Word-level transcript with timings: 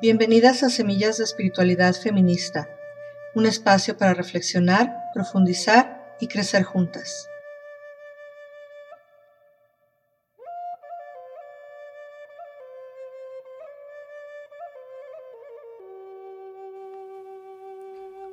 Bienvenidas 0.00 0.64
a 0.64 0.70
Semillas 0.70 1.18
de 1.18 1.24
Espiritualidad 1.24 1.94
Feminista, 1.94 2.68
un 3.36 3.46
espacio 3.46 3.96
para 3.96 4.12
reflexionar, 4.12 5.04
profundizar 5.14 6.16
y 6.18 6.26
crecer 6.26 6.64
juntas. 6.64 7.28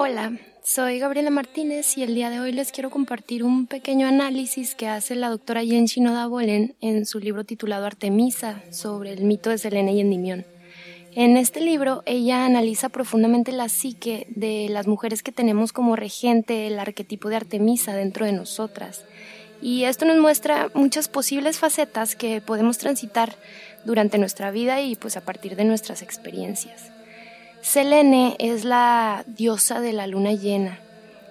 Hola, 0.00 0.38
soy 0.62 1.00
Gabriela 1.00 1.30
Martínez 1.30 1.98
y 1.98 2.04
el 2.04 2.14
día 2.14 2.30
de 2.30 2.38
hoy 2.38 2.52
les 2.52 2.70
quiero 2.70 2.88
compartir 2.88 3.42
un 3.42 3.66
pequeño 3.66 4.06
análisis 4.06 4.76
que 4.76 4.86
hace 4.86 5.16
la 5.16 5.28
doctora 5.28 5.64
Jen 5.64 5.86
Shinoda 5.86 6.28
Bolen 6.28 6.76
en 6.80 7.04
su 7.04 7.18
libro 7.18 7.42
titulado 7.42 7.84
Artemisa 7.84 8.62
sobre 8.70 9.12
el 9.12 9.24
mito 9.24 9.50
de 9.50 9.58
Selene 9.58 9.94
y 9.94 10.00
Endimión. 10.00 10.46
En 11.16 11.36
este 11.36 11.60
libro 11.60 12.04
ella 12.06 12.44
analiza 12.44 12.90
profundamente 12.90 13.50
la 13.50 13.68
psique 13.68 14.28
de 14.30 14.68
las 14.70 14.86
mujeres 14.86 15.24
que 15.24 15.32
tenemos 15.32 15.72
como 15.72 15.96
regente 15.96 16.68
el 16.68 16.78
arquetipo 16.78 17.28
de 17.28 17.34
Artemisa 17.34 17.92
dentro 17.96 18.24
de 18.24 18.30
nosotras. 18.30 19.04
Y 19.60 19.82
esto 19.82 20.04
nos 20.04 20.18
muestra 20.18 20.70
muchas 20.74 21.08
posibles 21.08 21.58
facetas 21.58 22.14
que 22.14 22.40
podemos 22.40 22.78
transitar 22.78 23.34
durante 23.84 24.18
nuestra 24.18 24.52
vida 24.52 24.80
y 24.80 24.94
pues 24.94 25.16
a 25.16 25.22
partir 25.22 25.56
de 25.56 25.64
nuestras 25.64 26.02
experiencias. 26.02 26.92
Selene 27.62 28.36
es 28.38 28.64
la 28.64 29.24
diosa 29.26 29.80
de 29.80 29.92
la 29.92 30.06
luna 30.06 30.32
llena 30.32 30.78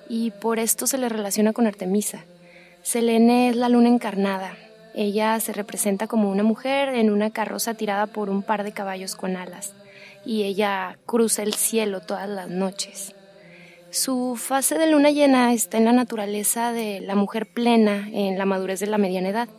y 0.10 0.32
por 0.32 0.60
esto 0.60 0.86
se 0.86 0.98
le 0.98 1.10
relaciona 1.10 1.54
con 1.54 1.68
Artemisa. 1.68 2.26
Selene 2.84 3.50
es 3.50 3.56
la 3.56 3.70
luna 3.70 3.90
encarnada. 3.90 4.58
Ella 4.94 5.40
se 5.40 5.54
representa 5.54 6.08
como 6.08 6.30
una 6.30 6.44
mujer 6.44 6.90
en 6.90 7.12
una 7.12 7.32
carroza 7.32 7.74
tirada 7.76 8.08
por 8.08 8.30
un 8.30 8.44
par 8.44 8.64
de 8.64 8.72
caballos 8.72 9.16
con 9.16 9.36
alas 9.36 9.74
y 10.26 10.44
ella 10.44 10.98
cruza 11.06 11.44
el 11.44 11.54
cielo 11.54 12.02
todas 12.02 12.28
las 12.28 12.50
noches. 12.50 13.16
Su 13.90 14.36
fase 14.36 14.78
de 14.78 14.92
luna 14.92 15.12
llena 15.12 15.54
está 15.54 15.78
en 15.78 15.86
la 15.86 15.94
naturaleza 15.94 16.74
de 16.74 17.00
la 17.00 17.16
mujer 17.16 17.46
plena 17.46 18.10
en 18.12 18.38
la 18.38 18.46
madurez 18.46 18.82
de 18.82 18.88
la 18.88 18.98
mediana 18.98 19.30
edad 19.30 19.50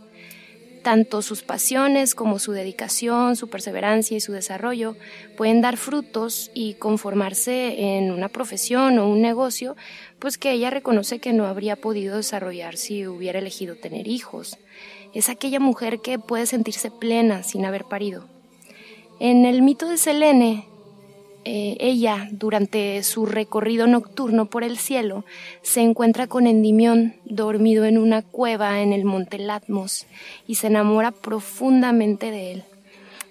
tanto 0.89 1.21
sus 1.21 1.43
pasiones 1.43 2.15
como 2.15 2.39
su 2.39 2.53
dedicación, 2.53 3.37
su 3.37 3.51
perseverancia 3.51 4.17
y 4.17 4.21
su 4.21 4.33
desarrollo 4.33 4.97
pueden 5.37 5.61
dar 5.61 5.77
frutos 5.77 6.51
y 6.55 6.77
conformarse 6.77 7.99
en 7.99 8.11
una 8.11 8.31
profesión 8.31 8.99
o 8.99 9.07
un 9.07 9.21
negocio, 9.21 9.77
pues 10.19 10.39
que 10.39 10.51
ella 10.51 10.71
reconoce 10.71 11.19
que 11.19 11.35
no 11.35 11.45
habría 11.45 11.77
podido 11.77 12.17
desarrollar 12.17 12.79
si 12.79 13.07
hubiera 13.07 13.39
elegido 13.39 13.77
tener 13.77 14.09
hijos. 14.09 14.57
Es 15.13 15.29
aquella 15.29 15.61
mujer 15.61 16.01
que 16.01 16.19
puede 16.19 16.47
sentirse 16.47 16.91
plena 16.91 17.43
sin 17.43 17.67
haber 17.67 17.85
parido. 17.85 18.25
En 19.21 19.45
el 19.45 19.61
mito 19.61 19.91
de 19.91 19.99
Selene, 19.99 20.69
eh, 21.51 21.79
ella, 21.81 22.29
durante 22.31 23.03
su 23.03 23.25
recorrido 23.25 23.87
nocturno 23.87 24.51
por 24.51 24.65
el 24.65 24.77
cielo, 24.77 25.25
se 25.63 25.81
encuentra 25.81 26.27
con 26.27 26.47
Endimión 26.47 27.15
dormido 27.25 27.87
en 27.87 27.97
una 27.97 28.21
cueva 28.21 28.83
en 28.83 28.93
el 28.93 29.07
monte 29.07 29.39
Latmos 29.39 30.05
y 30.47 30.57
se 30.57 30.67
enamora 30.67 31.11
profundamente 31.11 32.31
de 32.31 32.53
él. 32.53 32.65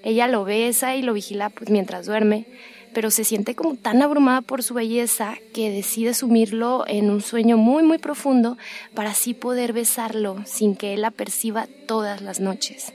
Ella 0.03 0.27
lo 0.27 0.45
besa 0.45 0.95
y 0.95 1.03
lo 1.03 1.13
vigila 1.13 1.51
pues, 1.51 1.69
mientras 1.69 2.07
duerme, 2.07 2.47
pero 2.91 3.11
se 3.11 3.23
siente 3.23 3.53
como 3.53 3.75
tan 3.75 4.01
abrumada 4.01 4.41
por 4.41 4.63
su 4.63 4.73
belleza 4.73 5.35
que 5.53 5.69
decide 5.69 6.15
sumirlo 6.15 6.85
en 6.87 7.11
un 7.11 7.21
sueño 7.21 7.57
muy 7.57 7.83
muy 7.83 7.99
profundo 7.99 8.57
para 8.95 9.11
así 9.11 9.35
poder 9.35 9.73
besarlo 9.73 10.37
sin 10.43 10.75
que 10.75 10.95
él 10.95 11.03
la 11.03 11.11
perciba 11.11 11.67
todas 11.85 12.23
las 12.23 12.39
noches. 12.39 12.93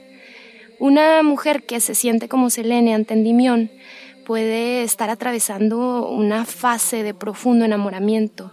Una 0.79 1.23
mujer 1.23 1.63
que 1.63 1.79
se 1.79 1.95
siente 1.95 2.27
como 2.27 2.49
Selene 2.49 2.93
ante 2.93 3.13
Endimión 3.13 3.71
puede 4.23 4.83
estar 4.83 5.09
atravesando 5.09 6.07
una 6.07 6.45
fase 6.45 7.03
de 7.03 7.13
profundo 7.13 7.65
enamoramiento 7.65 8.51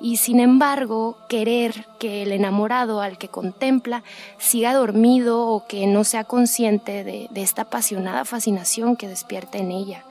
y 0.00 0.16
sin 0.16 0.40
embargo 0.40 1.16
querer 1.28 1.86
que 2.00 2.22
el 2.22 2.32
enamorado 2.32 3.00
al 3.00 3.18
que 3.18 3.28
contempla 3.28 4.02
siga 4.38 4.74
dormido 4.74 5.46
o 5.46 5.66
que 5.66 5.86
no 5.86 6.04
sea 6.04 6.24
consciente 6.24 7.04
de, 7.04 7.28
esta 7.34 7.62
apasionada 7.62 8.24
fascinación 8.24 8.96
que 8.96 9.08
despierta 9.08 9.58
en 9.58 9.70
ella. 9.70 10.04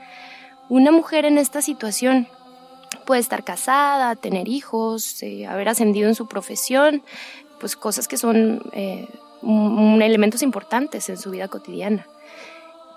Una 0.69 0.91
mujer 0.91 1.25
en 1.25 1.37
esta 1.37 1.61
situación 1.61 2.27
puede 3.05 3.19
estar 3.19 3.43
casada, 3.43 4.15
tener 4.15 4.47
hijos, 4.47 5.21
eh, 5.23 5.45
haber 5.45 5.67
ascendido 5.67 6.07
en 6.07 6.15
su 6.15 6.27
profesión, 6.27 7.03
pues 7.59 7.75
cosas 7.75 8.07
que 8.07 8.17
son 8.17 8.61
eh, 8.71 9.07
elementos 9.43 10.41
importantes 10.41 11.09
en 11.09 11.17
su 11.17 11.31
vida 11.31 11.49
cotidiana 11.49 12.07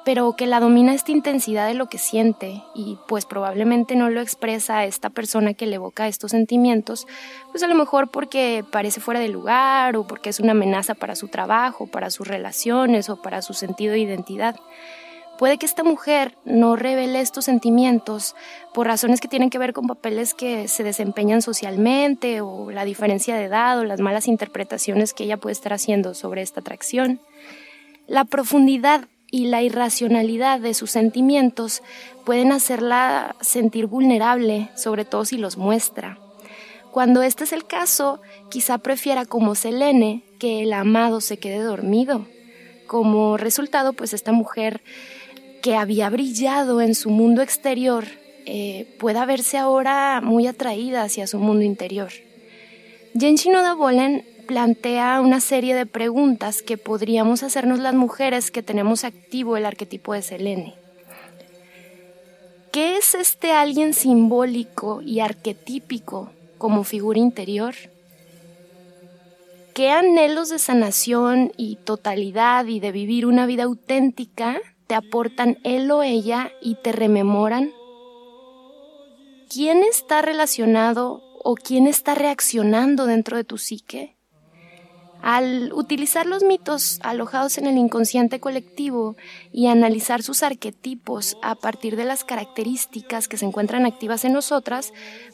pero 0.04 0.34
que 0.34 0.46
la 0.46 0.60
domina 0.60 0.92
esta 0.92 1.12
intensidad 1.12 1.66
de 1.66 1.74
lo 1.74 1.86
que 1.86 1.98
siente 1.98 2.62
y 2.74 2.98
pues 3.08 3.24
probablemente 3.24 3.96
no 3.96 4.10
lo 4.10 4.20
expresa 4.20 4.78
a 4.78 4.84
esta 4.84 5.10
persona 5.10 5.54
que 5.54 5.66
le 5.66 5.76
evoca 5.76 6.08
estos 6.08 6.32
sentimientos, 6.32 7.06
pues 7.50 7.62
a 7.62 7.66
lo 7.68 7.74
mejor 7.74 8.10
porque 8.10 8.64
parece 8.70 9.00
fuera 9.00 9.20
de 9.20 9.28
lugar 9.28 9.96
o 9.96 10.06
porque 10.06 10.30
es 10.30 10.40
una 10.40 10.52
amenaza 10.52 10.94
para 10.94 11.16
su 11.16 11.28
trabajo, 11.28 11.86
para 11.86 12.10
sus 12.10 12.28
relaciones 12.28 13.08
o 13.08 13.20
para 13.20 13.40
su 13.40 13.54
sentido 13.54 13.92
de 13.92 14.00
identidad. 14.00 14.56
Puede 15.38 15.58
que 15.58 15.66
esta 15.66 15.82
mujer 15.82 16.36
no 16.44 16.76
revele 16.76 17.20
estos 17.20 17.46
sentimientos 17.46 18.36
por 18.72 18.86
razones 18.86 19.20
que 19.20 19.26
tienen 19.26 19.50
que 19.50 19.58
ver 19.58 19.72
con 19.72 19.88
papeles 19.88 20.32
que 20.32 20.68
se 20.68 20.84
desempeñan 20.84 21.42
socialmente 21.42 22.40
o 22.40 22.70
la 22.70 22.84
diferencia 22.84 23.34
de 23.34 23.44
edad 23.44 23.78
o 23.80 23.84
las 23.84 24.00
malas 24.00 24.28
interpretaciones 24.28 25.12
que 25.12 25.24
ella 25.24 25.38
puede 25.38 25.54
estar 25.54 25.72
haciendo 25.72 26.14
sobre 26.14 26.42
esta 26.42 26.60
atracción. 26.60 27.20
La 28.06 28.24
profundidad 28.24 29.08
y 29.34 29.46
la 29.46 29.62
irracionalidad 29.62 30.60
de 30.60 30.74
sus 30.74 30.92
sentimientos 30.92 31.82
pueden 32.24 32.52
hacerla 32.52 33.34
sentir 33.40 33.86
vulnerable, 33.86 34.68
sobre 34.76 35.04
todo 35.04 35.24
si 35.24 35.38
los 35.38 35.56
muestra. 35.56 36.20
Cuando 36.92 37.20
este 37.24 37.42
es 37.42 37.52
el 37.52 37.66
caso, 37.66 38.22
quizá 38.48 38.78
prefiera 38.78 39.24
como 39.26 39.56
Selene 39.56 40.22
que 40.38 40.62
el 40.62 40.72
amado 40.72 41.20
se 41.20 41.38
quede 41.38 41.58
dormido. 41.58 42.28
Como 42.86 43.36
resultado, 43.36 43.92
pues 43.92 44.12
esta 44.14 44.30
mujer 44.30 44.82
que 45.62 45.74
había 45.74 46.10
brillado 46.10 46.80
en 46.80 46.94
su 46.94 47.10
mundo 47.10 47.42
exterior 47.42 48.04
eh, 48.46 48.94
pueda 49.00 49.26
verse 49.26 49.58
ahora 49.58 50.20
muy 50.22 50.46
atraída 50.46 51.02
hacia 51.02 51.26
su 51.26 51.40
mundo 51.40 51.64
interior. 51.64 52.12
Genshin 53.18 53.56
Oda 53.56 53.74
Bolen 53.74 54.24
plantea 54.46 55.20
una 55.20 55.40
serie 55.40 55.74
de 55.74 55.86
preguntas 55.86 56.62
que 56.62 56.78
podríamos 56.78 57.42
hacernos 57.42 57.78
las 57.78 57.94
mujeres 57.94 58.50
que 58.50 58.62
tenemos 58.62 59.04
activo 59.04 59.56
el 59.56 59.66
arquetipo 59.66 60.12
de 60.12 60.22
Selene. 60.22 60.74
¿Qué 62.72 62.96
es 62.96 63.14
este 63.14 63.52
alguien 63.52 63.94
simbólico 63.94 65.00
y 65.00 65.20
arquetípico 65.20 66.30
como 66.58 66.84
figura 66.84 67.18
interior? 67.18 67.74
¿Qué 69.74 69.90
anhelos 69.90 70.50
de 70.50 70.58
sanación 70.58 71.52
y 71.56 71.76
totalidad 71.76 72.66
y 72.66 72.80
de 72.80 72.92
vivir 72.92 73.26
una 73.26 73.46
vida 73.46 73.64
auténtica 73.64 74.60
te 74.86 74.94
aportan 74.94 75.58
él 75.64 75.90
o 75.90 76.02
ella 76.02 76.52
y 76.60 76.76
te 76.76 76.92
rememoran? 76.92 77.72
¿Quién 79.48 79.82
está 79.82 80.22
relacionado 80.22 81.22
o 81.42 81.54
quién 81.54 81.86
está 81.86 82.14
reaccionando 82.14 83.06
dentro 83.06 83.36
de 83.36 83.44
tu 83.44 83.58
psique? 83.58 84.16
Al 85.26 85.72
utilizar 85.72 86.26
los 86.26 86.42
mitos 86.42 87.00
alojados 87.02 87.56
en 87.56 87.66
el 87.66 87.78
inconsciente 87.78 88.40
colectivo 88.40 89.16
y 89.52 89.68
analizar 89.68 90.22
sus 90.22 90.42
arquetipos 90.42 91.38
a 91.40 91.54
partir 91.54 91.96
de 91.96 92.04
las 92.04 92.24
características 92.24 93.26
que 93.26 93.38
se 93.38 93.46
encuentran 93.46 93.86
activas 93.86 94.26
en 94.26 94.34
nosotras, 94.34 94.92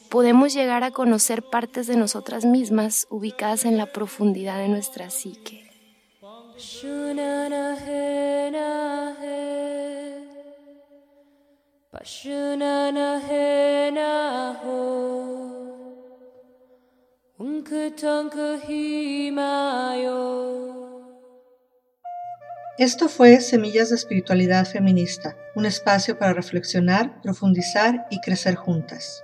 podemos 0.09 0.55
llegar 0.55 0.85
a 0.85 0.93
conocer 0.93 1.43
partes 1.43 1.89
de 1.89 1.97
nosotras 1.97 2.45
mismas 2.45 3.09
ubicadas 3.11 3.65
en 3.65 3.77
la 3.77 3.87
profundidad 3.87 4.59
de 4.59 4.69
nuestra 4.69 5.11
psique. 5.11 5.69
Esto 22.79 23.09
fue 23.09 23.41
Semillas 23.41 23.91
de 23.91 23.97
Espiritualidad 23.97 24.67
Feminista, 24.67 25.37
un 25.55 25.67
espacio 25.67 26.19
para 26.19 26.33
reflexionar, 26.33 27.21
profundizar 27.21 28.07
y 28.11 28.21
crecer 28.21 28.55
juntas. 28.55 29.23